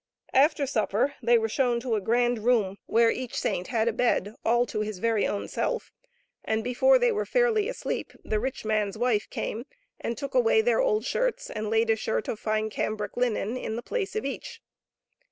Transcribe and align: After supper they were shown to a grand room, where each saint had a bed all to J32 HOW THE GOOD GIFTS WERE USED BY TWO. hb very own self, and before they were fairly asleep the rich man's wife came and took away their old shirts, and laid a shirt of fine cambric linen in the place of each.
After 0.33 0.65
supper 0.65 1.13
they 1.21 1.37
were 1.37 1.47
shown 1.47 1.79
to 1.81 1.93
a 1.93 2.01
grand 2.01 2.39
room, 2.39 2.79
where 2.87 3.11
each 3.11 3.37
saint 3.39 3.67
had 3.67 3.87
a 3.87 3.93
bed 3.93 4.33
all 4.43 4.65
to 4.65 4.79
J32 4.79 4.79
HOW 4.79 4.79
THE 4.79 4.81
GOOD 4.81 4.81
GIFTS 4.81 4.81
WERE 4.81 4.81
USED 4.81 4.81
BY 4.81 4.81
TWO. 4.81 4.97
hb 4.97 5.01
very 5.01 5.27
own 5.27 5.47
self, 5.47 5.91
and 6.43 6.63
before 6.63 6.97
they 6.99 7.11
were 7.11 7.25
fairly 7.27 7.69
asleep 7.69 8.13
the 8.25 8.39
rich 8.39 8.65
man's 8.65 8.97
wife 8.97 9.29
came 9.29 9.65
and 9.99 10.17
took 10.17 10.33
away 10.33 10.61
their 10.61 10.81
old 10.81 11.05
shirts, 11.05 11.51
and 11.51 11.69
laid 11.69 11.91
a 11.91 11.95
shirt 11.95 12.27
of 12.27 12.39
fine 12.39 12.71
cambric 12.71 13.15
linen 13.15 13.55
in 13.55 13.75
the 13.75 13.83
place 13.83 14.15
of 14.15 14.25
each. 14.25 14.63